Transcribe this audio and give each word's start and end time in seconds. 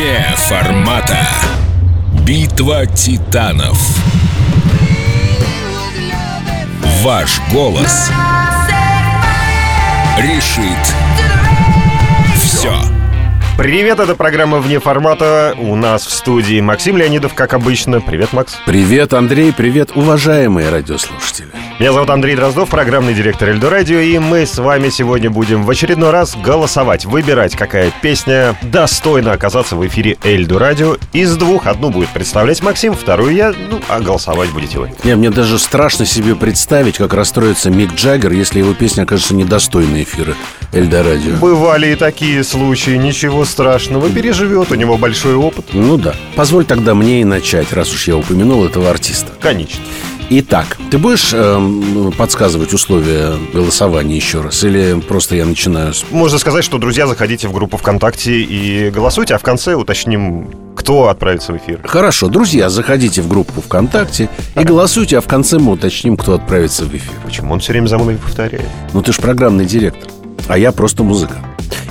Вне 0.00 0.34
формата. 0.34 1.28
Битва 2.24 2.86
титанов. 2.86 3.78
Ваш 7.02 7.38
голос 7.52 8.10
решит 10.16 10.94
все. 12.34 12.72
Привет, 13.58 14.00
это 14.00 14.14
программа 14.14 14.60
«Вне 14.60 14.80
формата». 14.80 15.54
У 15.58 15.76
нас 15.76 16.06
в 16.06 16.12
студии 16.12 16.62
Максим 16.62 16.96
Леонидов, 16.96 17.34
как 17.34 17.52
обычно. 17.52 18.00
Привет, 18.00 18.32
Макс. 18.32 18.56
Привет, 18.64 19.12
Андрей, 19.12 19.52
привет, 19.52 19.90
уважаемые 19.94 20.70
радиослушатели. 20.70 21.59
Меня 21.80 21.94
зовут 21.94 22.10
Андрей 22.10 22.36
Дроздов, 22.36 22.68
программный 22.68 23.14
директор 23.14 23.48
Эльдо 23.48 23.70
Радио, 23.70 24.00
и 24.00 24.18
мы 24.18 24.44
с 24.44 24.58
вами 24.58 24.90
сегодня 24.90 25.30
будем 25.30 25.64
в 25.64 25.70
очередной 25.70 26.10
раз 26.10 26.36
голосовать, 26.36 27.06
выбирать, 27.06 27.56
какая 27.56 27.90
песня 28.02 28.54
достойна 28.60 29.32
оказаться 29.32 29.76
в 29.76 29.86
эфире 29.86 30.18
Эльдо 30.22 30.58
Радио. 30.58 30.98
Из 31.14 31.34
двух 31.38 31.66
одну 31.66 31.88
будет 31.88 32.10
представлять 32.10 32.62
Максим, 32.62 32.92
вторую 32.92 33.34
я, 33.34 33.54
ну, 33.70 33.80
а 33.88 34.00
голосовать 34.00 34.50
будете 34.50 34.78
вы. 34.78 34.92
Не, 35.04 35.16
мне 35.16 35.30
даже 35.30 35.58
страшно 35.58 36.04
себе 36.04 36.36
представить, 36.36 36.98
как 36.98 37.14
расстроится 37.14 37.70
Мик 37.70 37.94
Джаггер, 37.94 38.32
если 38.32 38.58
его 38.58 38.74
песня 38.74 39.04
окажется 39.04 39.34
недостойной 39.34 40.02
эфира 40.02 40.34
Эльдо 40.74 41.02
Радио. 41.02 41.36
Бывали 41.36 41.92
и 41.92 41.94
такие 41.94 42.44
случаи, 42.44 42.98
ничего 42.98 43.46
страшного, 43.46 44.10
переживет, 44.10 44.70
у 44.70 44.74
него 44.74 44.98
большой 44.98 45.34
опыт. 45.34 45.68
Ну 45.72 45.96
да. 45.96 46.14
Позволь 46.36 46.66
тогда 46.66 46.94
мне 46.94 47.22
и 47.22 47.24
начать, 47.24 47.72
раз 47.72 47.90
уж 47.90 48.06
я 48.06 48.18
упомянул 48.18 48.66
этого 48.66 48.90
артиста. 48.90 49.32
Конечно. 49.40 49.80
Итак, 50.32 50.76
ты 50.92 50.98
будешь 50.98 51.32
эм, 51.32 52.12
подсказывать 52.12 52.72
условия 52.72 53.32
голосования 53.52 54.14
еще 54.14 54.42
раз? 54.42 54.62
Или 54.62 55.00
просто 55.00 55.34
я 55.34 55.44
начинаю 55.44 55.92
с... 55.92 56.04
Можно 56.12 56.38
сказать, 56.38 56.62
что, 56.62 56.78
друзья, 56.78 57.08
заходите 57.08 57.48
в 57.48 57.52
группу 57.52 57.76
ВКонтакте 57.76 58.40
и 58.40 58.90
голосуйте, 58.90 59.34
а 59.34 59.38
в 59.38 59.42
конце 59.42 59.74
уточним, 59.74 60.48
кто 60.76 61.08
отправится 61.08 61.52
в 61.52 61.56
эфир. 61.56 61.80
Хорошо, 61.84 62.28
друзья, 62.28 62.70
заходите 62.70 63.22
в 63.22 63.28
группу 63.28 63.60
ВКонтакте 63.60 64.28
и 64.54 64.62
голосуйте, 64.62 65.18
а 65.18 65.20
в 65.20 65.26
конце 65.26 65.58
мы 65.58 65.72
уточним, 65.72 66.16
кто 66.16 66.34
отправится 66.34 66.84
в 66.84 66.94
эфир. 66.94 67.12
Почему 67.24 67.52
он 67.52 67.58
все 67.58 67.72
время 67.72 67.88
за 67.88 67.98
мной 67.98 68.14
повторяет? 68.14 68.68
Ну 68.92 69.02
ты 69.02 69.12
ж 69.12 69.16
программный 69.16 69.64
директор, 69.64 70.08
а 70.46 70.56
я 70.56 70.70
просто 70.70 71.02
музыкант. 71.02 71.44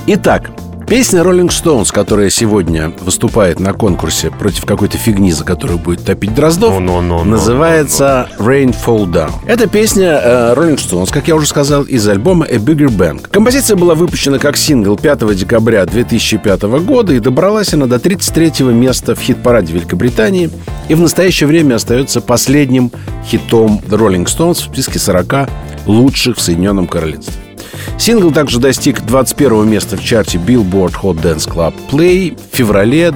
Итак, 0.07 0.49
Песня 0.89 1.21
Rolling 1.21 1.49
Stones, 1.49 1.93
которая 1.93 2.31
сегодня 2.31 2.91
выступает 3.01 3.59
на 3.59 3.73
конкурсе 3.73 4.31
против 4.31 4.65
какой-то 4.65 4.97
фигни, 4.97 5.31
за 5.31 5.43
которую 5.43 5.77
будет 5.77 6.03
топить 6.03 6.33
Дроздов, 6.33 6.73
Ну, 6.73 6.79
ну, 6.79 7.01
ну, 7.01 7.23
ну, 7.23 7.25
называется 7.25 8.27
Rain 8.39 8.75
Fall 8.75 9.05
Down. 9.05 9.31
Это 9.45 9.67
песня 9.67 10.19
э, 10.19 10.53
Rolling 10.55 10.77
Stones, 10.77 11.13
как 11.13 11.27
я 11.27 11.35
уже 11.35 11.45
сказал, 11.45 11.83
из 11.83 12.07
альбома 12.07 12.47
A 12.47 12.55
Bigger 12.55 12.87
Bang. 12.87 13.23
Композиция 13.29 13.77
была 13.77 13.93
выпущена 13.93 14.39
как 14.39 14.57
сингл 14.57 14.97
5 14.97 15.35
декабря 15.35 15.85
2005 15.85 16.63
года 16.63 17.13
и 17.13 17.19
добралась 17.19 17.71
она 17.71 17.85
до 17.85 17.99
33 17.99 18.65
места 18.73 19.13
в 19.13 19.19
хит-параде 19.19 19.73
Великобритании 19.73 20.49
и 20.87 20.95
в 20.95 21.01
настоящее 21.01 21.45
время 21.45 21.75
остается 21.75 22.19
последним 22.19 22.91
хитом 23.27 23.79
The 23.87 23.99
Rolling 23.99 24.25
Stones 24.25 24.55
в 24.55 24.73
списке 24.73 24.97
40 24.97 25.49
лучших 25.85 26.37
в 26.37 26.41
Соединенном 26.41 26.87
Королевстве. 26.87 27.48
Сингл 27.97 28.31
также 28.31 28.59
достиг 28.59 29.01
21 29.01 29.69
места 29.69 29.97
в 29.97 30.03
чарте 30.03 30.37
Billboard 30.37 30.95
Hot 31.01 31.21
Dance 31.21 31.47
Club 31.47 31.73
Play 31.89 32.37
в 32.51 32.55
феврале 32.55 33.11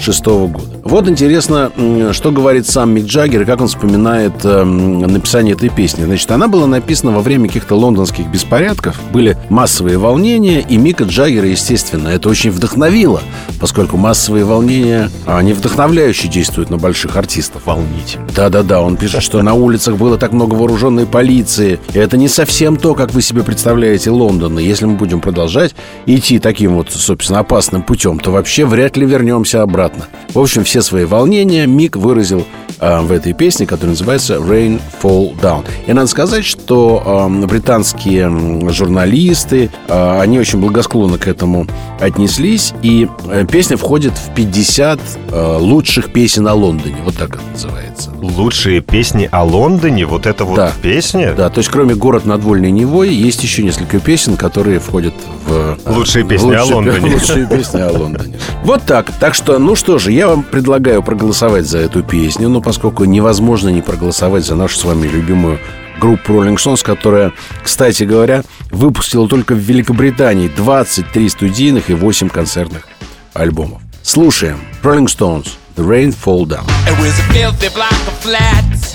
2006 0.00 0.24
года. 0.26 0.80
Вот 0.84 1.08
интересно, 1.08 1.70
что 2.12 2.32
говорит 2.32 2.66
сам 2.66 2.92
Мик 2.94 3.04
Джаггер 3.04 3.42
и 3.42 3.44
как 3.44 3.60
он 3.60 3.68
вспоминает 3.68 4.44
эм, 4.44 5.00
написание 5.00 5.54
этой 5.54 5.68
песни. 5.68 6.04
Значит, 6.04 6.30
она 6.30 6.48
была 6.48 6.66
написана 6.66 7.12
во 7.12 7.20
время 7.20 7.48
каких-то 7.48 7.76
лондонских 7.76 8.26
беспорядков, 8.26 8.98
были 9.12 9.36
массовые 9.50 9.98
волнения, 9.98 10.60
и 10.60 10.78
Мика 10.78 11.04
Джаггера, 11.04 11.46
естественно, 11.46 12.08
это 12.08 12.28
очень 12.28 12.50
вдохновило, 12.50 13.20
поскольку 13.60 13.98
массовые 13.98 14.44
волнения, 14.44 15.10
они 15.26 15.52
вдохновляюще 15.52 16.28
действуют 16.28 16.70
на 16.70 16.78
больших 16.78 17.16
артистов. 17.16 17.62
Волнительно. 17.66 18.26
Да-да-да, 18.34 18.80
он 18.80 18.96
пишет, 18.96 19.22
что 19.22 19.42
на 19.42 19.54
улицах 19.54 19.96
было 19.96 20.16
так 20.16 20.32
много 20.32 20.54
вооруженной 20.54 21.06
полиции. 21.06 21.78
И 21.92 21.98
это 21.98 22.16
не 22.16 22.28
совсем 22.28 22.76
то, 22.76 22.94
как 22.94 23.12
вы 23.12 23.22
себе 23.22 23.42
представляете 23.42 24.10
Лондон. 24.10 24.58
И 24.58 24.64
если 24.64 24.86
мы 24.86 24.94
будем 24.94 25.20
продолжать 25.20 25.74
идти 26.06 26.38
таким 26.38 26.76
вот, 26.76 26.90
собственно, 26.90 27.40
опасным 27.40 27.82
путем, 27.82 28.18
то 28.18 28.30
вообще 28.30 28.64
вряд 28.64 28.96
ли 28.96 29.06
вернемся 29.06 29.62
обратно. 29.62 29.89
В 30.30 30.38
общем, 30.38 30.64
все 30.64 30.82
свои 30.82 31.04
волнения 31.04 31.66
Мик 31.66 31.96
выразил 31.96 32.46
э, 32.80 33.00
в 33.00 33.12
этой 33.12 33.32
песне, 33.32 33.66
которая 33.66 33.90
называется 33.90 34.34
Rain 34.36 34.80
Fall 35.02 35.38
Down. 35.40 35.64
И 35.86 35.92
надо 35.92 36.06
сказать, 36.08 36.44
что 36.44 37.28
э, 37.30 37.46
британские 37.46 38.70
журналисты, 38.70 39.70
э, 39.88 40.20
они 40.20 40.38
очень 40.38 40.60
благосклонно 40.60 41.18
к 41.18 41.28
этому 41.28 41.66
отнеслись. 42.00 42.72
И 42.82 43.08
э, 43.28 43.46
песня 43.50 43.76
входит 43.76 44.12
в 44.14 44.34
50 44.34 45.00
э, 45.30 45.56
лучших 45.60 46.12
песен 46.12 46.46
о 46.48 46.54
Лондоне. 46.54 46.96
Вот 47.04 47.16
так 47.16 47.30
это 47.36 47.42
называется. 47.52 48.10
Лучшие 48.20 48.80
песни 48.80 49.28
о 49.30 49.44
Лондоне, 49.44 50.06
вот 50.06 50.26
это 50.26 50.44
вот 50.44 50.56
Да. 50.56 50.72
песня? 50.82 51.34
Да, 51.36 51.48
то 51.50 51.58
есть 51.60 51.70
кроме 51.70 51.94
«Город 51.94 52.24
над 52.26 52.42
Вольной 52.42 52.70
Невой» 52.70 53.14
есть 53.14 53.42
еще 53.42 53.62
несколько 53.62 53.98
песен, 54.00 54.36
которые 54.36 54.78
входят 54.80 55.14
в... 55.46 55.52
э, 55.52 55.76
Лучшие 55.86 56.24
песни 56.24 56.54
о 56.54 56.64
Лондоне. 56.64 57.12
Лучшие 57.14 57.46
песни 57.46 57.80
о 57.80 57.90
Лондоне. 57.92 58.38
Вот 58.64 58.82
так. 58.82 59.10
Так 59.18 59.34
что, 59.34 59.58
ну 59.58 59.74
что 59.76 59.98
же, 59.98 60.12
я 60.12 60.28
вам 60.28 60.42
предлагаю 60.42 61.02
проголосовать 61.02 61.66
за 61.66 61.78
эту 61.78 62.02
песню, 62.02 62.48
но 62.48 62.60
поскольку 62.70 63.02
невозможно 63.02 63.68
не 63.68 63.82
проголосовать 63.82 64.46
за 64.46 64.54
нашу 64.54 64.78
с 64.78 64.84
вами 64.84 65.08
любимую 65.08 65.58
группу 65.98 66.34
Rolling 66.34 66.54
Stones, 66.54 66.84
которая, 66.84 67.32
кстати 67.64 68.04
говоря, 68.04 68.44
выпустила 68.70 69.26
только 69.26 69.54
в 69.54 69.58
Великобритании 69.58 70.46
23 70.46 71.28
студийных 71.30 71.90
и 71.90 71.94
8 71.94 72.28
концертных 72.28 72.86
альбомов. 73.34 73.82
Слушаем 74.04 74.60
Rolling 74.84 75.06
Stones 75.06 75.48
The 75.76 75.84
Rain 75.84 76.14
Fall 76.14 76.44
Down. 76.44 76.64
It 76.86 76.96
was 77.00 77.18
a 77.18 77.32
filthy 77.32 77.74
block 77.74 77.90
of 78.06 78.16
flats. 78.20 78.94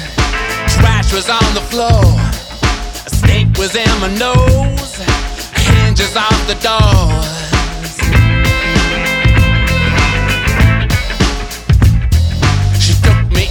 Trash 0.77 1.11
was 1.11 1.29
on 1.29 1.53
the 1.53 1.65
floor. 1.69 2.15
A 3.05 3.09
snake 3.09 3.57
was 3.57 3.75
in 3.75 3.91
my 3.99 4.07
nose. 4.17 5.01
Hinges 5.53 6.15
off 6.15 6.47
the 6.47 6.55
doors. 6.63 7.24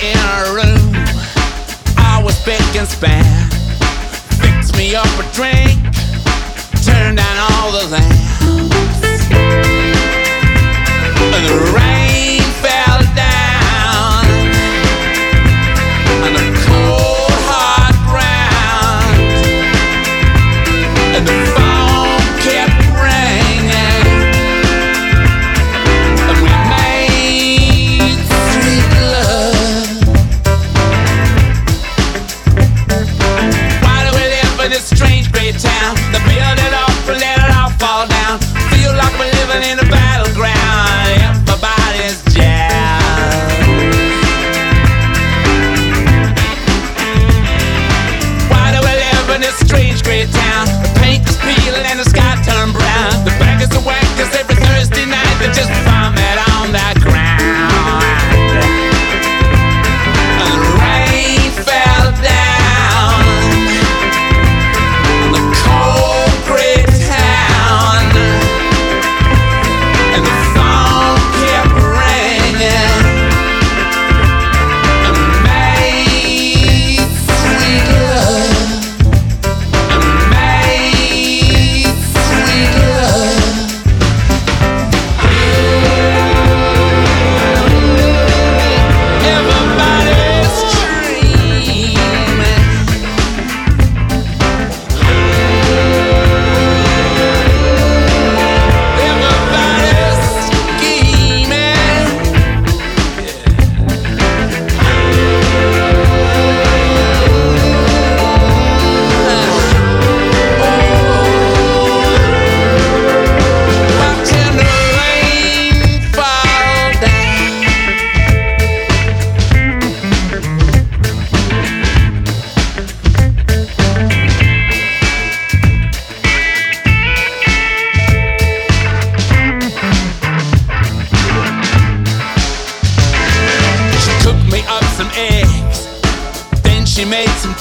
In 0.05 0.17
her 0.19 0.55
room. 0.55 0.93
I 1.97 2.21
was 2.23 2.39
big 2.45 2.61
and 2.77 2.87
span. 2.87 3.25
Fixed 4.41 4.77
me 4.77 4.95
up 4.95 5.07
a 5.19 5.25
drink. 5.33 5.81
Turned 6.85 7.17
down 7.17 7.37
all 7.53 7.73
the 7.73 7.89
lamps. 7.91 8.24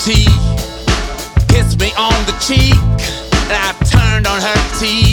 Tea. 0.04 0.26
Kissed 1.48 1.80
me 1.80 1.94
on 1.98 2.26
the 2.26 2.36
cheek, 2.42 2.76
and 2.76 3.56
I 3.56 3.72
turned 3.88 4.28
on 4.28 4.42
her 4.42 4.60
TV. 4.76 5.13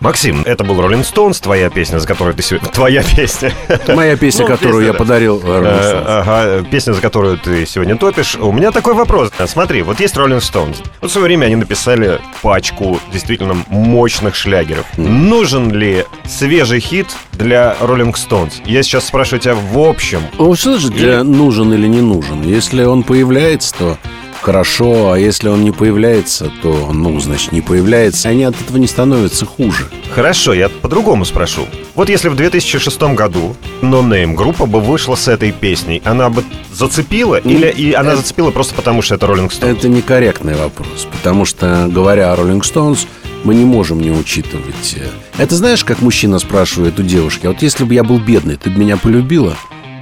Максим, 0.00 0.42
это 0.46 0.64
был 0.64 0.80
Роллинг 0.80 1.04
Стоунс, 1.04 1.40
твоя 1.40 1.68
песня, 1.68 1.98
за 1.98 2.06
которую 2.06 2.34
ты 2.34 2.42
сегодня... 2.42 2.70
Твоя 2.70 3.02
песня. 3.02 3.52
Моя 3.88 4.16
песня, 4.16 4.46
Ну, 4.46 4.48
которую 4.48 4.80
песня, 4.80 4.86
я 4.86 4.92
да. 4.92 4.98
подарил 4.98 5.42
Э. 5.44 6.04
Ага, 6.06 6.64
песня, 6.70 6.94
за 6.94 7.02
которую 7.02 7.36
ты 7.36 7.66
сегодня 7.66 7.96
топишь. 7.96 8.34
У 8.36 8.50
меня 8.50 8.70
такой 8.70 8.94
вопрос. 8.94 9.30
Смотри, 9.46 9.82
вот 9.82 10.00
есть 10.00 10.16
Rolling 10.16 10.38
Stones. 10.38 10.76
Вот 11.02 11.10
в 11.10 11.12
свое 11.12 11.26
время 11.26 11.46
они 11.46 11.56
написали 11.56 12.18
пачку 12.40 12.98
действительно 13.12 13.56
мощных 13.68 14.34
шлягеров. 14.36 14.86
Нужен 14.96 15.70
ли 15.70 16.06
свежий 16.26 16.80
хит 16.80 17.08
для 17.32 17.76
Rolling 17.80 18.14
Stones? 18.14 18.52
Я 18.64 18.82
сейчас 18.82 19.06
спрашиваю 19.06 19.40
тебя 19.40 19.54
в 19.54 19.78
общем. 19.78 20.22
Ну, 20.38 20.56
что 20.56 20.78
же 20.78 20.88
для 20.88 21.22
нужен 21.24 21.74
или 21.74 21.86
не 21.86 22.00
нужен? 22.00 22.40
Если 22.42 22.84
он 22.84 23.02
появляется, 23.02 23.74
то 23.76 23.98
хорошо, 24.42 25.12
а 25.12 25.18
если 25.18 25.48
он 25.48 25.62
не 25.64 25.70
появляется, 25.72 26.50
то, 26.62 26.90
ну, 26.92 27.18
значит, 27.20 27.52
не 27.52 27.60
появляется. 27.60 28.28
Они 28.28 28.44
от 28.44 28.60
этого 28.60 28.76
не 28.78 28.86
становятся 28.86 29.46
хуже. 29.46 29.88
Хорошо, 30.14 30.52
я 30.54 30.68
по-другому 30.68 31.24
спрошу. 31.24 31.66
Вот 31.94 32.08
если 32.08 32.28
в 32.28 32.36
2006 32.36 33.00
году 33.14 33.56
No 33.82 34.02
Name 34.02 34.34
группа 34.34 34.66
бы 34.66 34.80
вышла 34.80 35.14
с 35.14 35.28
этой 35.28 35.52
песней, 35.52 36.00
она 36.04 36.30
бы 36.30 36.44
зацепила? 36.72 37.36
Или 37.36 37.68
и 37.68 37.92
она 37.92 38.16
зацепила 38.16 38.50
просто 38.50 38.74
потому, 38.74 39.02
что 39.02 39.14
это 39.16 39.26
Rolling 39.26 39.48
Stones? 39.50 39.76
Это 39.78 39.88
некорректный 39.88 40.54
вопрос, 40.54 41.06
потому 41.10 41.44
что, 41.44 41.86
говоря 41.90 42.32
о 42.32 42.36
Rolling 42.36 42.62
Stones, 42.62 43.06
мы 43.44 43.54
не 43.54 43.64
можем 43.64 44.00
не 44.00 44.10
учитывать. 44.10 44.96
э, 44.96 45.08
Это 45.38 45.54
знаешь, 45.56 45.84
как 45.84 46.00
мужчина 46.02 46.38
спрашивает 46.38 46.98
у 46.98 47.02
девушки, 47.02 47.46
а 47.46 47.50
вот 47.50 47.62
если 47.62 47.84
бы 47.84 47.94
я 47.94 48.04
был 48.04 48.18
бедный, 48.18 48.56
ты 48.56 48.70
бы 48.70 48.78
меня 48.78 48.96
полюбила? 48.96 49.56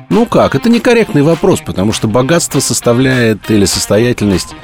Ну 0.08 0.24
как, 0.24 0.54
это 0.54 0.70
некорректный 0.70 1.22
вопрос, 1.22 1.60
потому 1.60 1.92
что 1.92 2.08
богатство 2.08 2.60
составляет, 2.60 3.50
или 3.50 3.66
состоятельность 3.66 4.54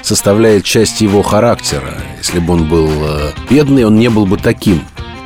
составляет 0.00 0.64
часть 0.64 1.02
его 1.02 1.22
характера. 1.22 1.94
Если 2.18 2.38
бы 2.38 2.54
он 2.54 2.68
был 2.68 2.88
э, 2.90 3.32
бедный, 3.50 3.84
он 3.84 3.96
не 3.96 4.08
был 4.08 4.24
бы 4.24 4.38
таким, 4.38 4.82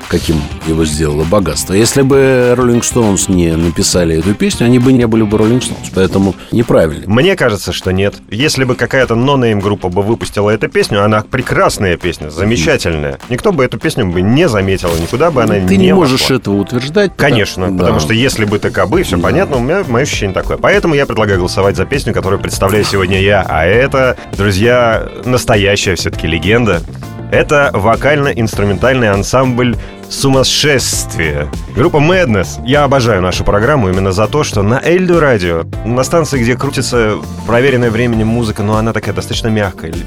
каким 0.08 0.36
его 0.66 0.84
сделало 0.84 1.24
богатство. 1.24 1.74
Если 1.74 2.02
бы 2.02 2.54
Rolling 2.56 2.80
Stones 2.80 3.30
не 3.32 3.54
написали 3.56 4.18
эту 4.18 4.34
песню, 4.34 4.66
они 4.66 4.78
бы 4.78 4.92
не 4.92 5.06
были 5.06 5.22
бы 5.22 5.36
Rolling 5.38 5.60
Stones. 5.60 5.90
Поэтому 5.94 6.34
неправильно. 6.50 7.04
Мне 7.06 7.36
кажется, 7.36 7.72
что 7.72 7.92
нет. 7.92 8.14
Если 8.30 8.64
бы 8.64 8.74
какая-то 8.74 9.14
нонейм 9.14 9.60
группа 9.60 9.88
бы 9.88 10.02
выпустила 10.02 10.50
эту 10.50 10.68
песню, 10.68 11.04
она 11.04 11.22
прекрасная 11.22 11.96
песня, 11.96 12.30
замечательная. 12.30 13.18
Никто 13.28 13.52
бы 13.52 13.64
эту 13.64 13.78
песню 13.78 14.06
бы 14.06 14.22
не 14.22 14.48
заметил, 14.48 14.90
никуда 15.00 15.30
бы 15.30 15.42
она 15.42 15.54
Ты 15.54 15.76
не, 15.76 15.86
не 15.88 15.94
можешь 15.94 16.22
вошла. 16.22 16.36
этого 16.36 16.54
утверждать. 16.56 17.12
Конечно, 17.16 17.64
потому- 17.64 17.78
потому 17.78 17.98
да. 17.98 18.04
что 18.04 18.14
если 18.14 18.44
бы 18.44 18.58
ты 18.58 18.70
кобы, 18.70 19.02
все 19.02 19.18
понятно, 19.18 19.56
у 19.56 19.60
меня 19.60 19.84
мое 19.86 20.04
ощущение 20.04 20.34
такое. 20.34 20.56
Поэтому 20.56 20.94
я 20.94 21.06
предлагаю 21.06 21.38
голосовать 21.38 21.76
за 21.76 21.84
песню, 21.84 22.12
которую 22.14 22.40
представляю 22.40 22.84
сегодня 22.84 23.20
я. 23.20 23.44
А 23.48 23.64
это, 23.66 24.16
друзья, 24.36 25.08
настоящая 25.24 25.94
все-таки 25.96 26.26
легенда. 26.26 26.82
Это 27.30 27.70
вокально-инструментальный 27.74 29.10
ансамбль 29.10 29.76
«Сумасшествие». 30.10 31.48
Группа 31.74 31.98
Madness. 31.98 32.60
Я 32.66 32.84
обожаю 32.84 33.22
нашу 33.22 33.44
программу 33.44 33.88
именно 33.88 34.12
за 34.12 34.26
то, 34.26 34.42
что 34.44 34.62
на 34.62 34.80
Эльду 34.82 35.20
радио, 35.20 35.64
на 35.84 36.02
станции, 36.02 36.40
где 36.40 36.56
крутится 36.56 37.18
проверенная 37.46 37.90
временем 37.90 38.26
музыка, 38.28 38.62
но 38.62 38.76
она 38.76 38.92
такая 38.92 39.14
достаточно 39.14 39.48
мягкая, 39.48 39.92
ли- 39.92 40.04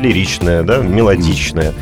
лиричная, 0.00 0.62
да, 0.62 0.78
мелодичная 0.78 1.74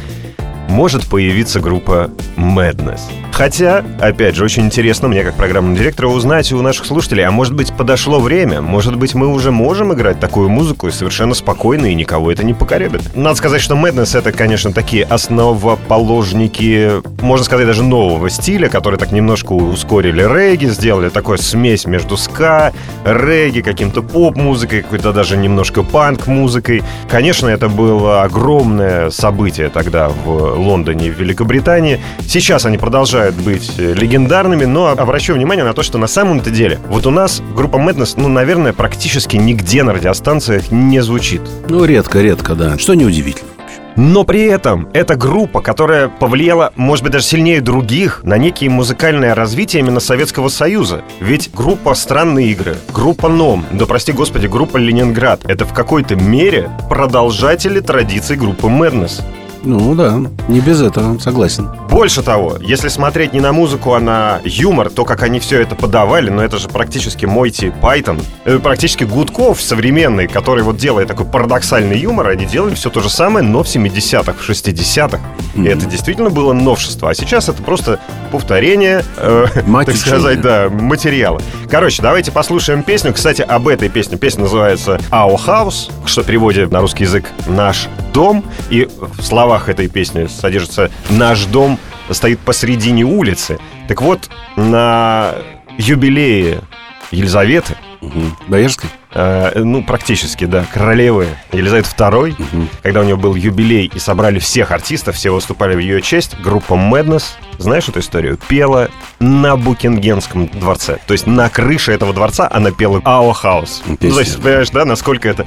может 0.75 1.07
появиться 1.07 1.61
группа 1.61 2.11
Madness. 2.37 3.01
Хотя, 3.33 3.85
опять 4.01 4.37
же, 4.37 4.45
очень 4.45 4.65
интересно 4.65 5.09
мне, 5.09 5.25
как 5.25 5.35
программному 5.35 5.77
директору, 5.77 6.11
узнать 6.11 6.53
у 6.53 6.63
наших 6.63 6.87
слушателей, 6.87 7.25
а 7.27 7.33
может 7.33 7.53
быть, 7.55 7.73
подошло 7.73 8.21
время, 8.21 8.61
может 8.61 8.97
быть, 8.97 9.15
мы 9.15 9.27
уже 9.27 9.51
можем 9.51 9.93
играть 9.93 10.21
такую 10.21 10.49
музыку 10.49 10.87
и 10.87 10.93
совершенно 10.93 11.35
спокойно, 11.35 11.87
и 11.87 11.95
никого 11.97 12.31
это 12.31 12.45
не 12.45 12.55
покоребит. 12.55 13.03
Надо 13.17 13.35
сказать, 13.37 13.61
что 13.61 13.75
Madness— 13.75 14.17
это, 14.19 14.31
конечно, 14.31 14.73
такие 14.73 15.05
основоположники, 15.05 17.03
можно 17.23 17.45
сказать, 17.45 17.67
даже 17.67 17.83
нового 17.83 18.31
стиля, 18.31 18.69
который 18.69 19.01
так 19.01 19.11
немножко 19.11 19.53
ускорили 19.53 20.23
регги, 20.23 20.67
сделали 20.67 21.09
такую 21.09 21.39
смесь 21.39 21.87
между 21.87 22.17
ска, 22.17 22.73
регги, 23.05 23.63
каким-то 23.63 24.03
поп-музыкой, 24.03 24.83
какой-то 24.83 25.13
даже 25.13 25.37
немножко 25.37 25.83
панк-музыкой. 25.83 26.85
Конечно, 27.09 27.49
это 27.49 27.69
было 27.69 28.23
огромное 28.23 29.11
событие 29.11 29.71
тогда 29.71 30.09
в 30.09 30.64
Лондоне 30.65 31.09
и 31.09 31.11
в 31.11 31.19
Великобритании. 31.19 32.01
Сейчас 32.27 32.67
они 32.67 32.79
продолжают 32.79 33.35
быть 33.37 33.73
э, 33.79 33.95
легендарными, 33.95 34.65
но 34.65 34.89
обращу 34.89 35.35
внимание 35.35 35.65
на 35.65 35.75
то, 35.75 35.83
что 35.83 35.99
на 35.99 36.07
самом-то 36.07 36.51
деле 36.51 36.79
вот 36.89 37.07
у 37.07 37.11
нас 37.11 37.43
группа 37.55 37.77
Madness, 37.77 38.15
ну, 38.17 38.29
наверное, 38.29 38.73
практически 38.73 39.37
нигде 39.37 39.83
на 39.83 39.93
радиостанциях 39.93 40.71
не 40.71 41.01
звучит. 41.01 41.43
Ну, 41.69 41.85
редко-редко, 41.85 42.55
да. 42.55 42.79
Что 42.79 42.95
неудивительно. 42.95 43.51
Но 43.97 44.25
при 44.25 44.43
этом 44.43 44.89
это 44.93 45.15
группа, 45.15 45.61
которая 45.61 46.09
повлияла, 46.09 46.73
может 46.75 47.05
быть, 47.05 47.13
даже 47.13 47.25
сильнее 47.25 47.61
других 47.61 48.23
на 48.25 48.37
некие 48.37 48.69
музыкальное 48.69 49.35
развитие 49.35 49.81
именно 49.81 50.01
Советского 50.01 50.49
Союза. 50.49 51.03
Ведь 51.21 51.51
группа 51.55 51.95
«Странные 51.95 52.49
игры», 52.49 52.77
группа 52.93 53.29
«Ном», 53.29 53.65
да 53.73 53.87
прости 53.87 54.13
господи, 54.13 54.49
группа 54.49 54.79
«Ленинград»— 54.79 55.43
это 55.45 55.65
в 55.65 55.73
какой-то 55.73 56.17
мере 56.17 56.71
продолжатели 56.89 57.79
традиций 57.81 58.37
группы 58.37 58.67
«Madness». 58.67 59.23
Ну 59.65 59.95
да, 59.95 60.21
не 60.49 60.61
без 60.61 60.83
этого, 60.83 61.19
согласен. 61.19 61.69
Больше 61.91 62.23
того, 62.23 62.57
если 62.61 62.89
смотреть 62.89 63.33
не 63.33 63.41
на 63.41 63.53
музыку, 63.53 63.95
а 63.95 64.01
на 64.01 64.41
юмор, 64.45 64.91
то, 64.91 65.05
как 65.05 65.23
они 65.23 65.41
все 65.41 65.61
это 65.61 65.75
подавали, 65.75 66.29
ну 66.29 66.43
это 66.43 66.59
же 66.59 66.69
практически 66.69 67.25
Мойти 67.25 67.73
Пайтон, 67.81 68.21
э, 68.45 68.59
практически 68.59 69.05
Гудков 69.05 69.63
современный, 69.63 70.27
который 70.27 70.63
вот 70.65 70.77
делает 70.77 71.09
такой 71.09 71.25
парадоксальный 71.25 71.99
юмор, 71.99 72.29
они 72.29 72.45
делали 72.45 72.75
все 72.75 72.91
то 72.91 73.01
же 73.01 73.09
самое, 73.09 73.47
но 73.47 73.63
в 73.63 73.67
70-х, 73.67 74.35
в 74.35 74.51
60-х. 74.51 75.21
И 75.55 75.65
это 75.65 75.87
действительно 75.87 76.31
было 76.31 76.53
новшество. 76.53 77.11
А 77.11 77.15
сейчас 77.15 77.49
это 77.49 77.63
просто 77.63 78.01
повторение, 78.33 79.03
э, 79.17 79.47
так 79.87 79.97
сказать, 79.97 80.41
да, 80.41 80.69
материала. 80.69 81.41
Короче, 81.71 82.03
давайте 82.03 82.33
послушаем 82.33 82.83
песню. 82.83 83.13
Кстати, 83.13 83.43
об 83.43 83.69
этой 83.69 83.89
песне. 83.89 84.19
Песня 84.19 84.43
называется 84.43 84.99
«Our 85.11 85.39
House», 85.47 85.91
что 86.05 86.23
в 86.23 86.27
переводе 86.27 86.67
на 86.67 86.81
русский 86.81 87.05
язык 87.05 87.31
«Наш 87.47 87.89
дом». 88.15 88.43
И 88.71 88.89
в 88.99 89.23
словах 89.23 89.69
этой 89.69 89.89
песни 89.89 90.27
содержится 90.27 90.91
«Наш 91.11 91.45
дом 91.45 91.79
стоит 92.11 92.39
посредине 92.41 93.05
улицы». 93.05 93.59
Так 93.89 94.01
вот, 94.01 94.31
на 94.57 95.35
юбилее 95.77 96.63
Елизаветы, 97.11 97.77
Мгм. 98.01 98.37
Боярской? 98.49 98.91
Э, 99.15 99.61
ну, 99.63 99.83
практически, 99.83 100.45
да, 100.45 100.65
королевы 100.73 101.29
Елизаветы 101.53 101.89
II, 101.97 102.69
когда 102.83 103.01
у 103.01 103.05
нее 103.05 103.17
был 103.17 103.35
юбилей 103.35 103.91
и 103.93 103.99
собрали 103.99 104.39
всех 104.39 104.71
артистов, 104.71 105.17
все 105.17 105.31
выступали 105.31 105.75
в 105.75 105.79
ее 105.79 106.03
честь, 106.03 106.37
группа 106.43 106.75
Madness, 106.75 107.25
знаешь 107.59 107.89
эту 107.89 108.01
историю, 108.01 108.39
пела 108.49 108.89
на 109.21 109.57
Букингемском 109.57 110.49
дворце. 110.49 110.99
То 111.07 111.13
есть 111.13 111.27
на 111.27 111.49
крыше 111.49 111.93
этого 111.93 112.13
дворца 112.13 112.49
она 112.51 112.71
пела 112.73 112.99
Our 112.99 113.35
House. 113.43 113.83
Ну, 113.87 113.97
то 113.97 114.07
есть, 114.07 114.41
понимаешь, 114.43 114.71
да, 114.71 114.85
насколько 114.85 115.29
это... 115.29 115.47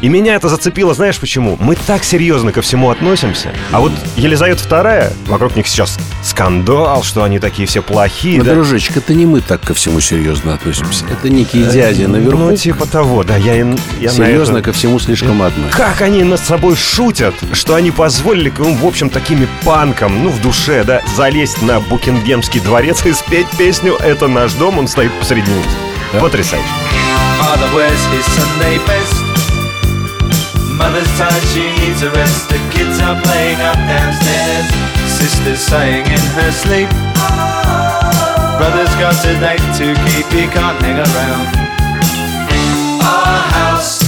И 0.00 0.08
меня 0.08 0.34
это 0.36 0.48
зацепило, 0.48 0.94
знаешь 0.94 1.18
почему? 1.18 1.56
Мы 1.60 1.74
так 1.74 2.04
серьезно 2.04 2.52
ко 2.52 2.62
всему 2.62 2.90
относимся, 2.90 3.50
а 3.72 3.80
вот 3.80 3.92
Елизавета 4.16 4.62
II, 4.62 5.12
вокруг 5.26 5.56
них 5.56 5.66
сейчас 5.66 5.98
скандал, 6.22 7.02
что 7.02 7.24
они 7.24 7.38
такие 7.38 7.66
все 7.66 7.82
плохие, 7.82 8.38
Ну, 8.38 8.44
да? 8.44 8.54
дружочек, 8.54 8.96
это 8.96 9.14
не 9.14 9.26
мы 9.26 9.40
так 9.40 9.60
ко 9.60 9.74
всему 9.74 10.00
серьезно 10.00 10.54
относимся. 10.54 11.04
Это 11.10 11.28
некие 11.28 11.64
дяди 11.64 12.04
наверху. 12.04 12.38
Ну, 12.38 12.56
типа 12.56 12.86
того, 12.86 13.07
да, 13.24 13.36
я, 13.36 13.54
я 13.54 13.64
на 13.64 13.76
серьезно 14.08 14.58
это- 14.58 14.66
ко 14.66 14.72
всему 14.72 14.98
слишком 14.98 15.42
относятся. 15.42 15.76
Как 15.76 16.02
они 16.02 16.22
над 16.22 16.40
собой 16.40 16.76
шутят, 16.76 17.34
что 17.52 17.74
они 17.74 17.90
позволили, 17.90 18.52
ну, 18.58 18.74
в 18.74 18.86
общем, 18.86 19.10
такими 19.10 19.48
панкам, 19.64 20.22
ну, 20.22 20.30
в 20.30 20.40
душе, 20.40 20.84
да, 20.84 21.00
залезть 21.16 21.62
на 21.62 21.80
Букингемский 21.80 22.60
дворец 22.60 23.04
и 23.04 23.12
спеть 23.12 23.48
песню 23.56 23.94
«Это 23.94 24.28
наш 24.28 24.52
дом», 24.54 24.78
он 24.78 24.88
стоит 24.88 25.12
посреди 25.18 25.50
улицы. 25.50 26.20
Потрясающе. 26.20 26.66
Sunday 28.36 28.78
best. 28.86 29.14
Mother's 30.78 31.08
tired, 31.18 31.42
she 31.52 31.64
needs 31.80 32.02
a 32.02 32.10
rest. 32.10 32.48
The 32.48 32.58
kids 32.70 33.00
are 33.00 33.20
playing 33.22 33.60
up 33.60 33.76
downstairs. 33.88 34.66
Sister's 35.18 35.58
sighing 35.60 36.06
in 36.06 36.24
her 36.36 36.52
sleep. 36.52 36.88
Brother's 38.58 38.94
got 38.96 39.14
a 39.24 39.34
date 39.40 39.62
to 39.78 39.94
keep, 40.06 40.26
he 40.32 40.46
can't 40.48 40.80
hang 40.82 40.98
around. 40.98 41.77
Our 43.28 43.44
house 43.60 44.00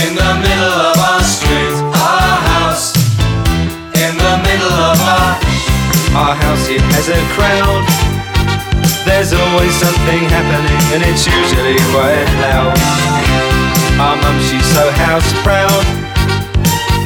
in 0.00 0.10
the 0.14 0.32
middle 0.44 0.76
of 0.88 0.96
our 1.10 1.22
street. 1.26 1.74
Our 1.90 2.36
house 2.54 2.94
in 4.04 4.12
the 4.14 4.34
middle 4.46 4.76
of 4.90 4.98
our 5.02 5.32
our 6.14 6.34
house. 6.36 6.68
It 6.68 6.84
has 6.94 7.08
a 7.08 7.20
crowd. 7.34 7.82
There's 9.08 9.32
always 9.32 9.74
something 9.74 10.22
happening, 10.28 10.82
and 10.94 11.02
it's 11.08 11.26
usually 11.26 11.80
quite 11.90 12.28
loud. 12.44 12.76
Our 13.98 14.16
mum, 14.20 14.36
she's 14.46 14.66
so 14.76 14.84
house 15.08 15.32
proud. 15.42 15.84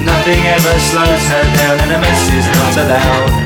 Nothing 0.04 0.42
ever 0.44 0.74
slows 0.90 1.24
her 1.32 1.44
down, 1.56 1.76
and 1.80 1.92
a 1.96 1.98
mess 2.02 2.22
is 2.34 2.46
not 2.50 2.74
allowed. 2.84 3.45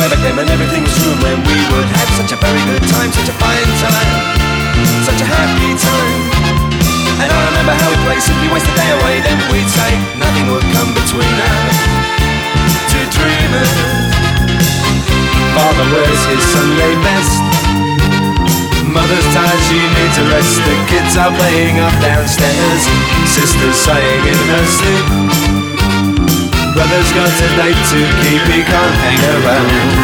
Remember 0.00 0.16
when 0.16 0.32
came 0.32 0.38
and 0.40 0.48
everything 0.48 0.80
was 0.80 0.96
room 1.04 1.20
when 1.20 1.44
we 1.44 1.60
would 1.76 1.84
have 1.92 2.08
such 2.16 2.32
a 2.32 2.38
very 2.40 2.62
good 2.64 2.80
time, 2.88 3.12
such 3.12 3.28
a 3.28 3.36
fine 3.36 3.68
time, 3.84 4.16
such 5.04 5.20
a 5.20 5.28
happy 5.28 5.76
time. 5.76 6.24
And 7.20 7.28
I 7.28 7.40
remember 7.52 7.76
how 7.76 7.92
we 7.92 8.00
played 8.08 8.24
simply 8.24 8.48
waste 8.48 8.64
the 8.64 8.72
day 8.80 8.90
away. 8.96 9.20
Then 9.20 9.36
we'd 9.52 9.68
say 9.68 9.92
nothing 10.16 10.48
would 10.48 10.64
come 10.72 10.96
between 10.96 11.28
us. 11.28 11.76
Two 12.88 13.04
dreamers. 13.12 13.76
Father 15.52 15.84
wears 15.92 16.22
his 16.32 16.44
Sunday 16.48 16.96
best. 17.04 17.44
Mother's 18.88 19.28
tired, 19.36 19.62
she 19.68 19.84
needs 19.84 20.16
a 20.16 20.24
rest. 20.32 20.64
The 20.64 20.76
kids 20.88 21.12
are 21.20 21.32
playing 21.36 21.76
up 21.76 21.92
downstairs. 22.00 22.82
Sister's 23.28 23.76
sighing 23.76 24.24
in 24.24 24.40
her 24.48 24.64
sleep. 24.64 25.29
Brother's 26.74 27.12
got 27.12 27.28
a 27.28 27.48
date 27.56 27.82
to 27.90 28.00
keep, 28.22 28.42
he 28.46 28.62
can't 28.62 28.94
hang 29.02 29.44
around. 29.44 29.99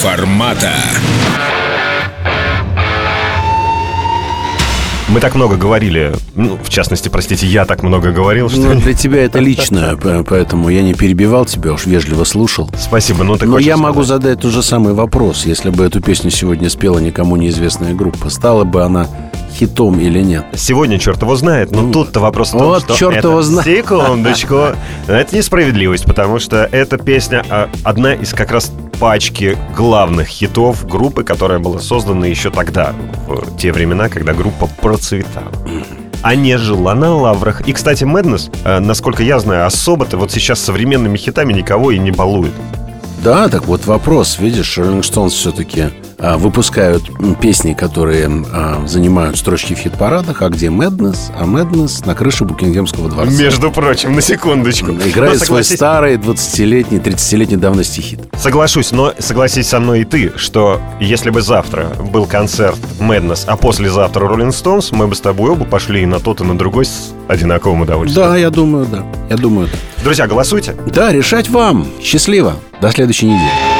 Формата. 0.00 0.72
Мы 5.08 5.20
так 5.20 5.34
много 5.34 5.56
говорили, 5.56 6.14
ну, 6.34 6.56
в 6.62 6.70
частности, 6.70 7.10
простите, 7.10 7.46
я 7.46 7.66
так 7.66 7.82
много 7.82 8.10
говорил, 8.10 8.48
что... 8.48 8.60
Ну, 8.60 8.80
для 8.80 8.94
тебя 8.94 9.24
это 9.24 9.38
лично, 9.40 9.98
поэтому 10.26 10.70
я 10.70 10.80
не 10.80 10.94
перебивал 10.94 11.44
тебя, 11.44 11.74
уж 11.74 11.84
вежливо 11.84 12.24
слушал. 12.24 12.70
Спасибо, 12.78 13.24
ну 13.24 13.36
ты 13.36 13.44
Но 13.44 13.58
я 13.58 13.76
могу 13.76 14.02
сказать? 14.02 14.22
задать 14.22 14.40
тот 14.40 14.52
же 14.52 14.62
самый 14.62 14.94
вопрос. 14.94 15.44
Если 15.44 15.68
бы 15.68 15.84
эту 15.84 16.00
песню 16.00 16.30
сегодня 16.30 16.70
спела 16.70 16.98
никому 16.98 17.36
неизвестная 17.36 17.92
группа, 17.92 18.30
стала 18.30 18.64
бы 18.64 18.82
она 18.82 19.06
хитом 19.60 20.00
или 20.00 20.20
нет? 20.22 20.44
Сегодня 20.54 20.98
черт 20.98 21.20
его 21.20 21.36
знает, 21.36 21.70
но 21.70 21.90
тут-то 21.92 22.20
вопрос 22.20 22.48
в 22.48 22.58
том, 22.58 22.68
вот 22.68 22.82
что 22.82 22.94
черт 22.96 23.16
это... 23.16 23.28
его 23.28 23.42
знает. 23.42 23.66
Секундочку. 23.66 24.60
Это 25.06 25.36
несправедливость, 25.36 26.04
потому 26.04 26.38
что 26.38 26.68
эта 26.70 26.96
песня 26.96 27.44
а, 27.50 27.68
одна 27.84 28.14
из 28.14 28.32
как 28.32 28.52
раз 28.52 28.72
пачки 28.98 29.58
главных 29.76 30.28
хитов 30.28 30.86
группы, 30.86 31.24
которая 31.24 31.58
была 31.58 31.80
создана 31.80 32.26
еще 32.26 32.50
тогда, 32.50 32.94
в 33.26 33.56
те 33.56 33.72
времена, 33.72 34.08
когда 34.08 34.32
группа 34.32 34.66
процветала. 34.66 35.52
А 36.22 36.34
не 36.34 36.56
жила 36.58 36.94
на 36.94 37.14
лаврах. 37.14 37.62
И, 37.66 37.72
кстати, 37.72 38.04
Madness, 38.04 38.50
э, 38.64 38.78
насколько 38.78 39.22
я 39.22 39.38
знаю, 39.40 39.66
особо-то 39.66 40.16
вот 40.16 40.30
сейчас 40.30 40.60
современными 40.60 41.16
хитами 41.16 41.52
никого 41.52 41.90
и 41.90 41.98
не 41.98 42.10
балует. 42.10 42.52
Да, 43.24 43.48
так 43.48 43.66
вот 43.66 43.86
вопрос. 43.86 44.38
Видишь, 44.38 44.78
Rolling 44.78 45.00
Stones 45.00 45.30
все-таки 45.30 45.90
выпускают 46.20 47.08
м, 47.18 47.34
песни, 47.34 47.72
которые 47.72 48.28
а, 48.52 48.84
занимают 48.86 49.38
строчки 49.38 49.74
в 49.74 49.78
хит-парадах, 49.78 50.42
а 50.42 50.48
где 50.48 50.66
Madness? 50.66 51.32
А 51.38 51.44
Madness 51.44 52.06
на 52.06 52.14
крыше 52.14 52.44
Букингемского 52.44 53.08
дворца. 53.08 53.32
Между 53.32 53.70
прочим, 53.70 54.14
на 54.14 54.20
секундочку. 54.20 54.92
Играет 54.92 55.38
Но 55.40 55.44
свой 55.44 55.64
старый 55.64 56.16
20-летний, 56.16 56.98
30-летней 56.98 57.56
давности 57.56 58.00
хит. 58.00 58.20
Соглашусь, 58.38 58.92
но 58.92 59.12
согласись 59.18 59.68
со 59.68 59.80
мной 59.80 60.00
и 60.00 60.04
ты, 60.04 60.32
что 60.36 60.80
если 61.00 61.30
бы 61.30 61.42
завтра 61.42 61.86
был 62.12 62.26
концерт 62.26 62.78
Madness, 62.98 63.44
а 63.46 63.56
послезавтра 63.56 64.26
Rolling 64.26 64.50
Stones, 64.50 64.88
мы 64.92 65.06
бы 65.06 65.14
с 65.14 65.20
тобой 65.20 65.50
оба 65.50 65.64
пошли 65.64 66.02
и 66.02 66.06
на 66.06 66.20
тот, 66.20 66.40
и 66.40 66.44
на 66.44 66.56
другой 66.56 66.84
с 66.84 67.12
одинаковым 67.28 67.82
удовольствием. 67.82 68.28
Да, 68.28 68.36
я 68.36 68.50
думаю, 68.50 68.86
да. 68.86 69.04
Я 69.28 69.36
думаю, 69.36 69.68
да. 69.68 69.78
Друзья, 70.02 70.26
голосуйте. 70.26 70.74
Да, 70.86 71.12
решать 71.12 71.48
вам. 71.48 71.86
Счастливо. 72.02 72.54
До 72.80 72.90
следующей 72.90 73.26
недели. 73.26 73.79